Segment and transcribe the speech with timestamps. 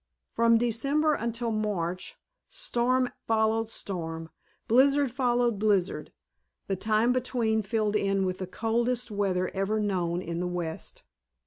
[0.33, 2.15] From December until March
[2.49, 4.31] storm followed storm,
[4.67, 6.11] blizzard followed blizzard,
[6.65, 11.03] the time between filled in with the coldest weather ever known in the west.